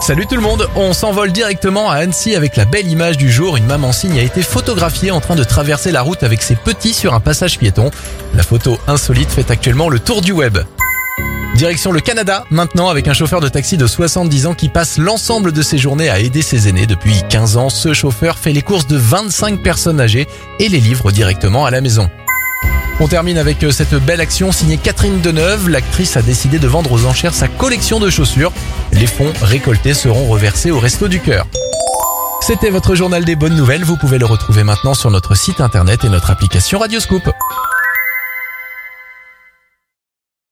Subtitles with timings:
[0.00, 3.58] Salut tout le monde, on s'envole directement à Annecy avec la belle image du jour.
[3.58, 6.94] Une maman cygne a été photographiée en train de traverser la route avec ses petits
[6.94, 7.90] sur un passage piéton.
[8.34, 10.58] La photo insolite fait actuellement le tour du web.
[11.54, 15.52] Direction le Canada, maintenant avec un chauffeur de taxi de 70 ans qui passe l'ensemble
[15.52, 16.86] de ses journées à aider ses aînés.
[16.86, 20.26] Depuis 15 ans, ce chauffeur fait les courses de 25 personnes âgées
[20.58, 22.08] et les livre directement à la maison.
[23.02, 25.70] On termine avec euh, cette belle action signée Catherine Deneuve.
[25.70, 28.52] L'actrice a décidé de vendre aux enchères sa collection de chaussures.
[28.92, 31.46] Les fonds récoltés seront reversés au Resto du Cœur.
[32.42, 33.84] C'était votre journal des bonnes nouvelles.
[33.84, 37.22] Vous pouvez le retrouver maintenant sur notre site internet et notre application Radioscoop.